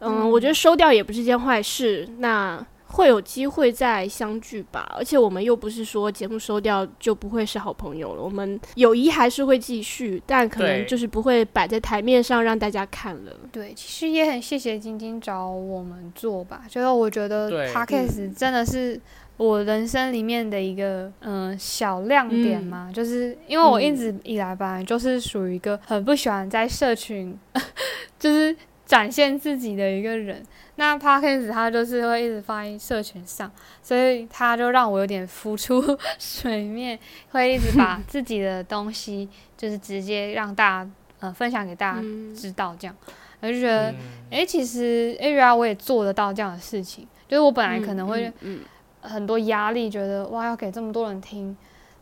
[0.00, 2.64] 嗯，嗯我觉得收掉也不是件坏事，那
[2.96, 4.90] 会有机会再相聚吧。
[4.96, 13.32] 而且我们又不是说节目收掉就不会是好朋友了，我们友谊还是会继续，但可能就是不会摆在台面上让大家看了。
[13.52, 19.00] 对，其实也很谢谢晶晶找我们做吧，就是我觉得对 podcast 真的是
[19.36, 27.38] 我人生里面的一个嗯、小亮点嘛，就是因为我一直以来吧，就是属于一个很不喜欢在社群
[28.18, 28.56] 就是
[28.86, 30.42] 展现自己的一个人。
[30.78, 33.50] 那 podcast 它就是会一直放在社群上，
[33.82, 35.82] 所以他就让我有点浮出
[36.18, 36.98] 水面，
[37.30, 42.34] 会一直把自己的东西就是直接让大家呃分享给大家嗯。
[42.34, 42.94] 知道，这样。
[43.40, 43.96] 我就觉得，嗯。
[44.30, 48.60] 哎、其实哎，原来我也做得到这样的事情，就是我本来可能会嗯
[49.00, 51.56] 很多压力，觉得哇要给这么多人听，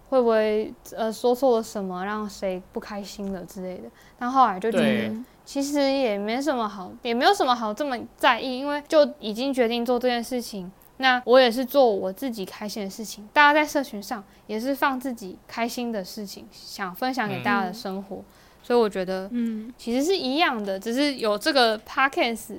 [0.08, 3.84] 会不会呃说错了什么让谁不开心了之类的，
[4.18, 5.14] 但后来就觉得。
[5.44, 10.70] 其实也没什么好，也没有什么好这么在意，因为就已经决定做这件事情。
[10.98, 18.22] 那我也是做我自己开心的事情，大家在社群上也是放自己开心的事情，想分享给大家的生活，
[18.62, 22.58] 所以我觉得嗯其实是一样的，只是有这个 podcast，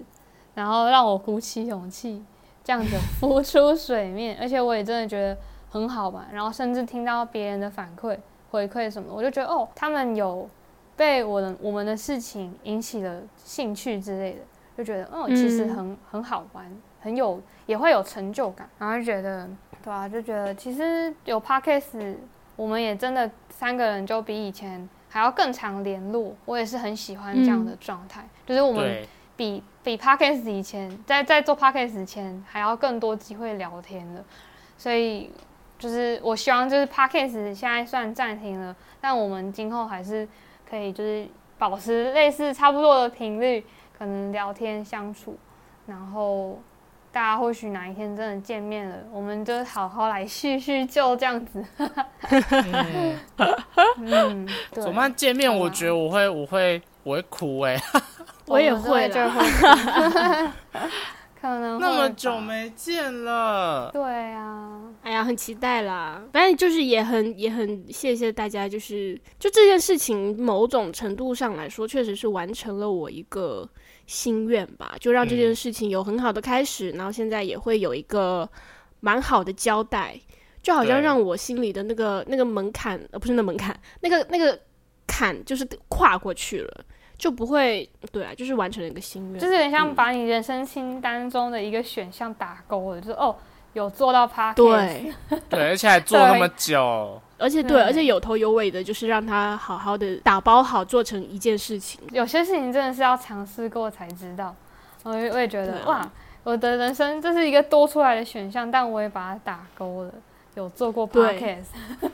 [0.53, 2.21] 然后让我鼓起勇气
[2.61, 5.37] 这样子浮出水面，而且我也真的觉得
[5.69, 8.17] 很好玩，然后甚至听到别人的反馈、
[8.51, 10.47] 回馈什么，我就觉得哦，他们有
[10.95, 14.39] 被我的我们的事情引起了兴趣之类的，
[14.77, 15.75] 就觉得嗯，其实嗯。
[15.75, 19.49] 很很好玩，很有也会有成就感，然后就觉得
[19.83, 22.15] 对啊，就觉得其实有 podcast，
[22.55, 29.05] 我们也真的三个人就比以前还要更常联络，我也是很喜欢这样的状态，就是我们
[29.35, 34.23] 比比 podcast 以前在在做 podcast 前还要更多机会聊天了，
[34.77, 35.29] 所以
[35.77, 40.27] 就是我希望就是 podcast 现在算暂停了，但我们今后还是
[40.69, 43.65] 可以就是保持类似差不多的频率，
[43.97, 45.37] 可能聊天相处，
[45.85, 46.59] 然后
[47.11, 51.63] 大家或许哪一天真的见面了，我们就好好来叙叙旧这样子。
[51.79, 53.19] 嗯，
[53.99, 55.15] 嗯，对怎么办？
[55.15, 57.79] 见面，我觉得我会，我会，我会哭哎、
[58.47, 59.41] 我也会啦就会
[61.45, 63.91] 可能那么久没见了。
[63.93, 66.23] 对啊，哎呀，很期待啦！
[66.33, 73.69] 反正就是也很也很谢谢大家，就是就这件事情，某种程度上来说，确实是完成了我一个
[74.07, 78.49] 心愿吧，就让这件嗯事情有很好的开始，然后现在也会有一个
[79.01, 80.19] 蛮好的交代，
[80.63, 84.59] 就好像让我心里的那个那个门槛，呃，不是那门槛，那个那个
[85.05, 86.85] 坎就是跨过去了，
[87.17, 89.95] 就不会对啊，就是完成了一个心愿，就是有点像嗯。
[89.95, 93.35] 把你人生清单中的一个选项打勾了，就是哦，
[93.73, 95.13] 有做到 podcast，对，
[95.49, 102.01] 对，而且还做那么久，而且对，而且有头有尾的，就是让他好好的打包好，做成一件事情。
[102.11, 104.55] 有些事情真的是要尝试过才知道。
[105.03, 105.87] 我也我也觉得啊。
[105.87, 106.11] 哇，
[106.43, 110.11] 我的人生这是一个多出来的选项，但我也把它打勾了。
[110.55, 111.65] 有做过 podcast，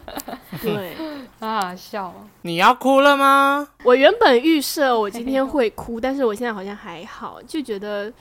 [0.61, 0.95] 对
[1.39, 2.15] 很好笑哦。
[2.41, 3.67] 你要哭了吗？
[3.83, 8.11] 我原本预设我今天会哭，但是我现在好像还好，就觉得，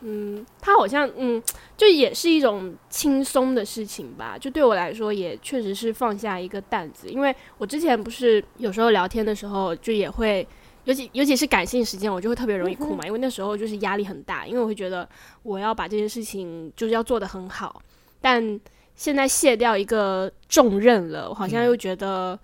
[0.00, 1.42] 嗯，他好像，嗯，
[1.76, 4.36] 就也是一种轻松的事情吧。
[4.38, 10.46] 就对我来说，也确实是放下一个担子，因为我之前不是有时候聊天的时候，就也会。
[10.84, 15.06] 尤其尤其是感性时间，我就会特别容易哭嘛，因为那时候就是压力很大，因为我会觉得
[15.42, 17.82] 我要把这件事情就是要做得很好，
[18.18, 18.58] 但
[19.00, 22.38] 现在卸掉一个重任了，我好像又觉得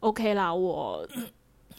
[0.00, 1.06] OK 啦，我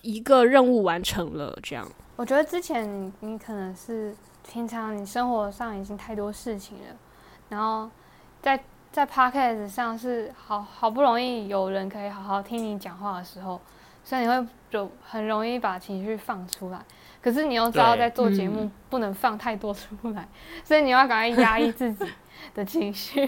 [0.03, 1.83] 一个任务完成了，这样。
[2.15, 4.15] 我觉得之前你你可能是
[4.47, 6.95] 平常你生活上已经太多事情了，
[7.49, 7.89] 然后
[8.39, 13.59] 在在 podcast 上是好好不容易有人可以好好听你讲话的时候，
[14.03, 16.79] 所以你会就很容易把情绪放出来。
[17.19, 20.29] 可是你又知道在做节目不能放太多出来，
[20.63, 22.05] 所以你要赶快压抑自己
[22.53, 23.27] 的情绪，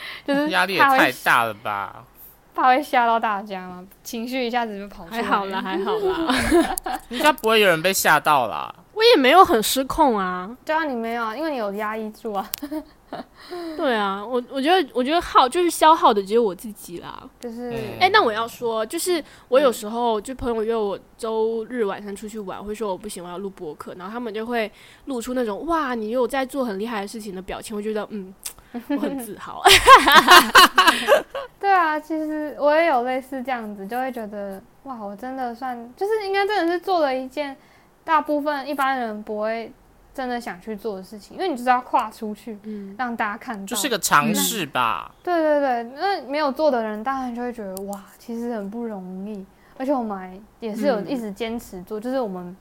[0.26, 2.04] 就是 压力也太大了吧？
[2.54, 5.22] 怕会吓到大家吗，情绪一下子就跑出来。
[5.22, 8.74] 还好啦，还好啦，应该不会有人被吓到啦。
[8.94, 10.50] 我也没有很失控啊。
[10.64, 12.50] 对啊，你没有啊，因为你有压抑住啊，
[13.76, 17.22] 对啊，我我觉得我觉得耗就是消耗的只有我自己啦。
[17.38, 24.68] 就是嗯哎、那我要说，就是我有时候就朋友约我周日晚上出去玩，会说我不行，我要录播客，然后他们就会
[25.04, 28.34] 露出那种哇，你有在做很厉害的事情的表情，我觉得嗯，
[28.72, 29.62] 我很自豪。
[31.58, 37.56] 对啊，其实我也有类似这样子，就会觉得哇，我真的算就是应该真的是做了一件
[38.04, 39.72] 大部分一般人不会
[40.14, 43.66] 真的想去做的事情，因为你就是要跨出去，嗯，让大家看到。
[43.66, 45.12] 就是个尝试吧。
[45.22, 49.44] 对对对，那没有做的人当然就会觉得哇，其实很不容易，
[49.76, 52.56] 而且我们还也是有嗯一直坚持做，就是我们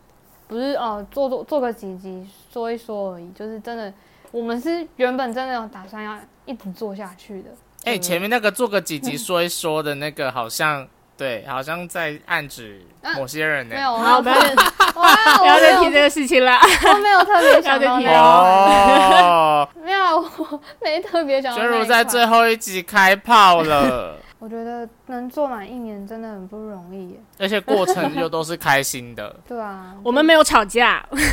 [0.47, 3.93] 不是哦做做做个几集说一说而已，就是真的
[4.31, 7.49] 我们是原本真的有打算要一直做下去的。
[7.85, 10.85] 哎、对前面那个做个几集说一说的那个，好像
[11.15, 12.81] 对，好像在暗指
[13.15, 16.59] 某些人呢、没有，我好，不要不要再我没有提这个事情了。
[16.93, 21.79] 我没有特别 想要再提那，哦，没有，我没特别想到娟那一块。
[21.79, 27.19] 如在最后一集开炮了，我觉得能做满一年真的很不容易耶。
[27.39, 29.35] 而且过程又都是开心的。
[29.47, 31.31] 对啊，我们没有吵架， 没真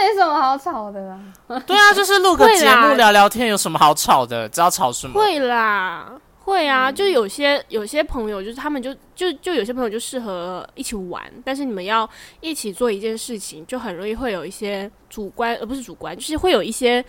[0.00, 1.20] 没什么好吵的啦。
[1.66, 4.48] 对啊，就是录个节目聊聊天，有什么好吵的？
[4.48, 5.20] 知道吵什么？
[5.20, 12.08] 会啦，会啊，就有些有些朋友，就是他们就就就有些朋友就适合一起玩，但是你们要
[12.40, 17.04] 一起做一件事情，就很容易会有一些主观，而不是主观，就是会有一些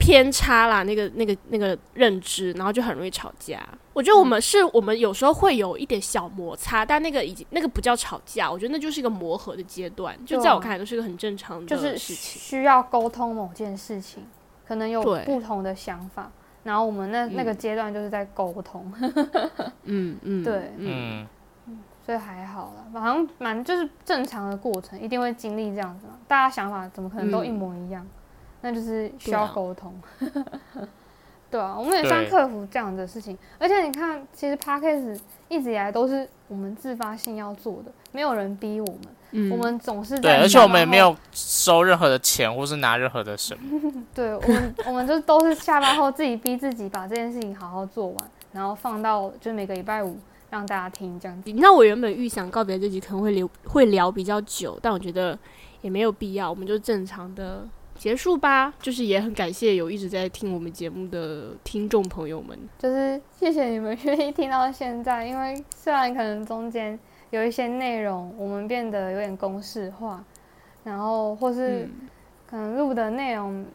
[0.00, 3.60] 偏差啦，那个那个那个认知，然后就很容易吵架。
[3.92, 11.96] 我觉得我们是我们有时候会有一点小摩擦，但那个已经那个不叫吵架，我觉得那就是一个磨合的阶段，就在我看来都是一个很正常的就是。
[11.98, 14.24] 需要沟通某件事情，
[14.66, 16.30] 可能有不同的想法，
[16.62, 18.90] 然后我们那、嗯那个阶段就是在沟通，
[19.84, 21.26] 嗯嗯，对嗯，
[21.66, 26.14] 嗯，所以还好啦，好像蛮就是正常的过程，一定会经历这样子嘛。
[26.26, 28.06] 大家想法怎么可能都一模一样？
[28.62, 29.94] 那就是需要沟通。
[31.50, 33.36] 对啊，我们也算对克服这样的事情。
[33.58, 35.18] 而且你看，其实 podcast
[35.48, 38.98] 一直以来都是我们自发性要做的，没有人逼我们，
[39.32, 43.80] 嗯我们总是对，而且我们也没有收任何的钱，或是拿任何的什么。
[44.14, 48.16] 对我们，我们就都是下班后自己逼自己把这件事情好好做完，
[48.52, 50.16] 然后放到就每个礼拜五
[50.50, 51.50] 让大家听这样子。
[51.50, 55.36] 你知道我原本预想告别这集可能会聊会聊比较久，但我觉得
[55.80, 57.66] 也没有必要，我们就正常的
[58.00, 58.72] 结束吧。
[58.80, 62.58] 就是也很感谢有一直在听我们节目的听众朋友们。
[62.78, 70.24] 就是谢谢你们愿意听到现在，因为虽然可能中间有一些内容我们变得有点公式化，
[70.82, 72.08] 然后或是嗯，
[72.46, 73.66] 可能录的内容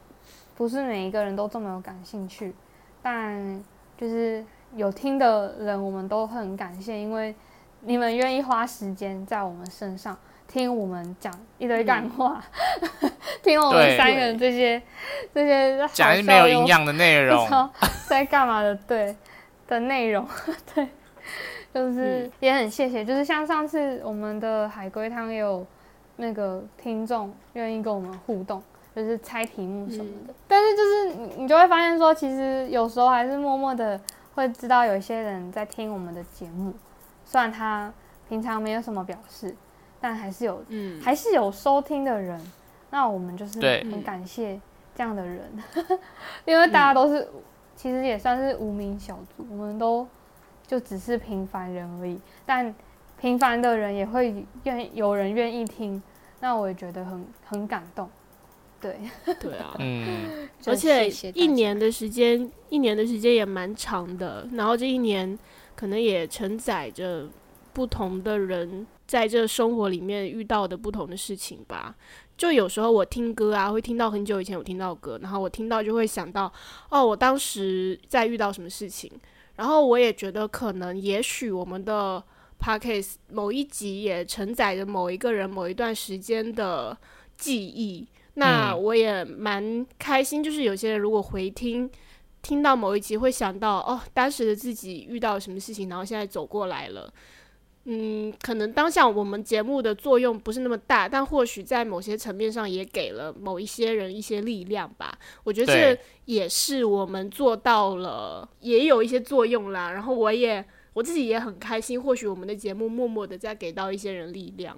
[0.55, 2.51] 不是每一个人都这么有感兴趣，
[3.03, 3.63] 但
[3.95, 4.43] 就是
[4.76, 7.36] 有听的人，我们都很感谢，因为
[7.82, 10.17] 你们愿意花时间在我们身上
[10.47, 12.43] 听我们讲一堆干话，
[13.43, 14.82] 听我们三个人这些
[15.34, 17.45] 这些好讲一些没有营养的内不容。
[17.45, 17.69] 知，道
[18.07, 19.15] 在干嘛的，对
[19.67, 20.28] 的内容，
[20.73, 20.88] 对，
[21.73, 25.65] 就是也很谢谢，就是像上次我们的海龟汤也有
[26.17, 28.61] 那个听众愿意跟我们互动，
[28.95, 33.99] 就是猜题目什么的，但是就是你你就会发现说，其实有时候还是默默的
[34.34, 36.73] 会知道有一些人在听我们的节目，
[37.26, 37.91] 虽然他
[38.30, 39.55] 平常没有什么表示，
[39.99, 42.39] 但还是有嗯，还是有收听的人，
[42.95, 43.59] 那我们就是
[43.91, 44.57] 很感谢
[44.95, 45.51] 这样的人，
[46.47, 47.27] 因为大家都是、
[47.75, 50.07] 其实也算是无名小卒，我们都
[50.65, 52.17] 就只是平凡人而已。
[52.45, 52.73] 但
[53.19, 56.01] 平凡的人也会愿有人愿意听，
[56.39, 58.09] 那我也觉得很很感动。
[58.79, 58.97] 对，
[59.41, 64.47] 对啊，嗯， 而且一年的时间，一年的时间也蛮长的。
[64.53, 65.37] 然后这一年
[65.75, 67.27] 可能也承载着
[67.73, 71.95] 不同的人在这生活里面遇到的不同的事情吧。
[72.37, 76.51] 就有时候我听歌啊，会听到很久以前我听到歌，然后我听到就会想到，
[76.89, 79.09] 哦，我当时在遇到什么事情。
[79.55, 82.21] 然后我也觉得，可能也许我们的
[82.59, 86.97] podcast 某一集也承载着某一个人某一段时间的
[87.37, 88.05] 记忆。
[88.33, 91.89] 那嗯我也蛮开心，就是有些人如果回听，
[92.41, 97.09] 听到某一集会想到哦，当时的自己遇到什么事情，然后现在走过来了。
[97.88, 105.15] 嗯，可能当下我们节目的作用不是那么大，但或许在某些层面上也给了某一些人一些力量吧。
[105.43, 109.91] 我觉得这也是我们做到了，也有一些作用啦。
[109.91, 114.75] 然后我也我自己也很开心，或许我们的节目默默的在给到一些人力量。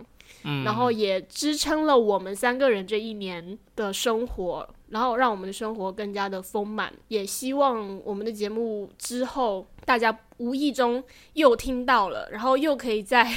[0.47, 6.91] 嗯，然后也支撑了我们三个人这一年的生活，然后让我们的生活更加的丰满。
[7.09, 13.27] 也希望我们的节目之后大家无意中又听到了，然后又可以在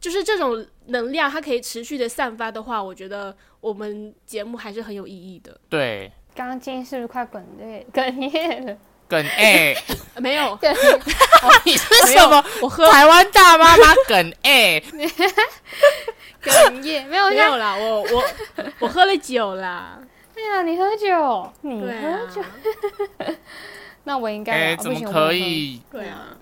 [0.00, 5.58] 就是这种能量，它可以持续的散发的话，我觉得我们节目还是很有意义的。
[5.68, 8.78] 对，刚刚金是不是快哽咽哽咽了？
[9.08, 9.74] 梗哎，
[10.14, 10.74] 呃 没有，哽
[11.64, 12.44] 你是什么？
[12.62, 12.88] 我喝。
[12.90, 14.82] 台湾大妈妈 梗哎，
[16.42, 18.24] 哽咽没有像没有啦，我我
[18.80, 19.98] 我喝了酒啦，
[20.34, 23.26] 对呀，你喝酒，你喝酒，啊，
[24.04, 25.32] 那我应该怎么可我喝。
[25.32, 25.80] 以？
[25.90, 26.36] 对啊，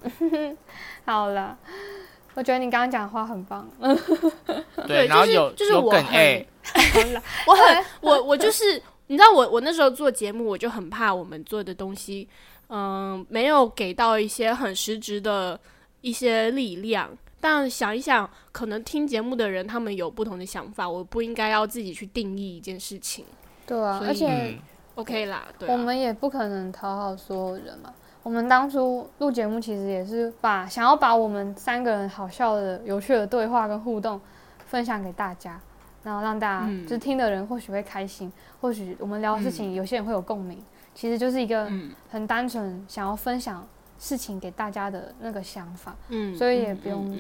[1.07, 1.57] 好了，
[2.35, 3.69] 我觉得你刚刚讲话很棒。
[4.89, 6.45] 对，就是然后有就是我有梗哎，
[7.47, 12.29] 我很我我就是你知道我我那时候做节目，我就很怕我们做的东西，
[12.75, 15.61] 嗯、没有给到一些很实质的
[16.01, 17.11] 一些力量。
[17.39, 23.25] 但想一想，可能听节目的人他们有不同的想法，我不应该要自己去定义一件事情。
[23.67, 24.59] 对啊，而且嗯
[24.95, 27.93] ，OK 啦，对、啊，我们也不可能讨好所有人嘛。
[28.23, 34.21] 我们当初录节目，其实也是把想要把我们三个人好笑的、有趣的对话跟互动
[34.65, 35.61] 分享给大家，
[36.05, 40.63] 然后让大家、嗯就是听的人或许会开心，或许我们聊的事情有些人会有共鸣。
[40.95, 41.91] 其实就是一个嗯。
[42.11, 43.67] 很单纯想要分享
[43.99, 47.19] 事情给大家的那个想法，嗯，所以也嗯不用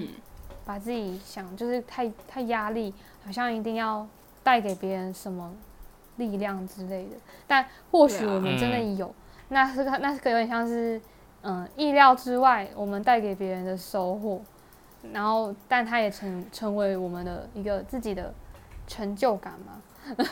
[0.67, 2.93] 把自己想就是太太压力，
[3.25, 4.07] 好像一定要
[4.43, 5.51] 带给别人什么
[6.17, 7.17] 力量之类的。
[7.47, 9.15] 但或许我们真的嗯有，
[9.49, 11.01] 那是个那是个有点像是
[11.43, 14.43] 嗯意料之外，我们带给别人的收获，
[15.11, 18.33] 然后但它也成成为我们的一个自己的
[18.87, 20.25] 成就感嘛，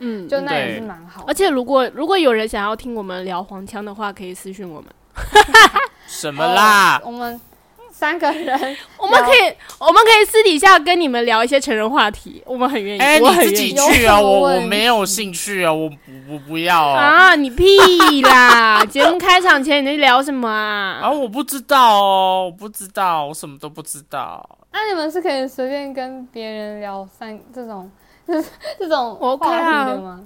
[0.00, 1.26] 嗯， 就那也是蛮好的。
[1.28, 4.90] 而且如果如果有人想要听我们聊黄腔的话，可以私信我们，
[6.06, 7.06] 什么啦哦？
[7.06, 7.40] 我们
[7.90, 8.58] 三个人
[8.98, 13.72] 我们可以我们可以私底下跟你们聊一些成人话题，我们很愿意，哎，我你自己。
[13.74, 15.88] 去啊，我我没有兴趣啊，我
[16.28, 17.00] 我不要啊。
[17.30, 17.64] 啊，你屁
[18.22, 18.84] 啦！
[18.84, 21.00] 节目开场前你在聊什么啊？
[21.04, 24.58] 啊，我不知道哦，我不知道，我什么都不知道。
[24.72, 27.90] 那你们是可以随便跟别人聊三这种
[28.78, 30.20] 这种话啊题的吗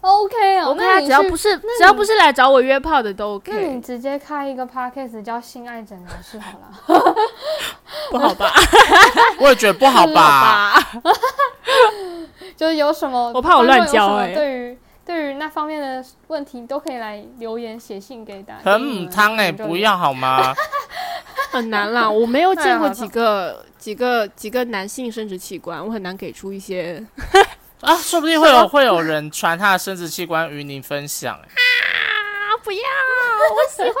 [0.00, 7.14] ？OK 啊，我看他那你去只要不是只要不是来找我约炮的都 OK 那你直接开一个 podcast 叫性爱诊疗室好了。
[8.10, 8.52] 不好吧？
[9.38, 10.74] 我也觉得不好吧。
[10.74, 11.12] 吧？
[12.56, 18.70] 就是有什么，我怕我乱教哎、欸对于对于那方面的问题，都可以来留言写信给大家。
[18.70, 20.54] 很母汤哎，不要好吗？
[21.50, 27.04] 很难啦，我没有见过几个几个几个男性生殖器官，我很难给出一些
[27.82, 31.34] 啊，说不定会有会有人传他的生殖器官与您分享。
[31.34, 32.56] 哎啊！
[32.62, 32.78] 不要，
[33.50, 33.94] 我喜欢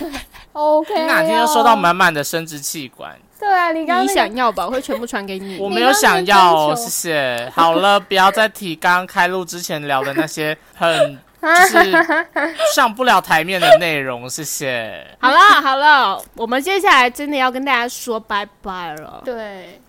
[0.00, 0.20] 女生。
[0.52, 1.76] OK，、你哪天就收到？
[1.76, 3.16] 满满的生殖器官？
[3.40, 4.66] 对啊，你刚刚你那个想要吧？
[4.66, 5.56] 我会全部传给你。
[5.62, 7.50] 我没有想要谢谢。
[7.54, 11.92] 好了，不要再提刚刚开录之前聊的那些很就是
[12.76, 15.06] 上不了台面的内容，谢谢。
[15.18, 19.22] 好了好了，我们接下来真的要跟大家说拜拜了。
[19.24, 19.80] 对，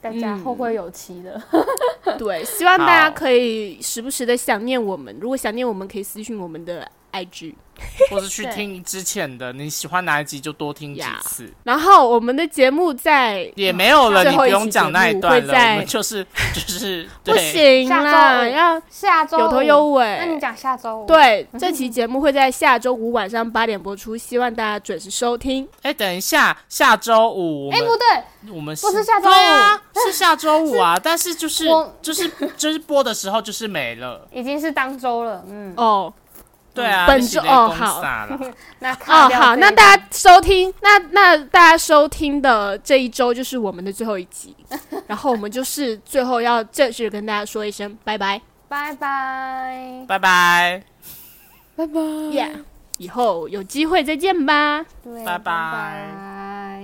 [0.00, 1.40] 大家嗯后会有期的。
[2.18, 5.16] 对，希望大家可以时不时的想念我们。
[5.20, 6.88] 如果想念我们，可以私信我们的
[7.24, 7.54] IG。
[8.10, 11.52] 或是去听之前的，你喜欢哪一集就多听几呀次。
[11.64, 20.16] 然后我们的节目在也没有了，你不用讲那一段了，我们就是 就是不，行下啦，要下周有头有尾。
[20.18, 20.40] 那你。
[20.40, 25.68] 讲下周五？，对，这期节目会在下周五晚上八点播出，希望大家准时收听。
[25.82, 31.66] 哎，等一下，下周五我哎、们不对，我们不是下周五是下周五啊， 但是就是
[32.00, 36.12] 就是就是播的时候就是没了，已经是当周了，嗯，哦
[36.76, 38.00] 对啊，本周哦好
[38.80, 44.54] 那哦，好，那大家收听，那那大家收听的这一周就是我们的最后一集，
[45.08, 50.82] 然后我们就是最后要正式跟大家说一声拜拜，拜拜，拜拜。
[51.76, 52.00] 拜拜，
[52.32, 52.50] 耶！
[52.98, 54.84] 以后有机会再见吧。
[55.04, 56.82] 对，拜拜拜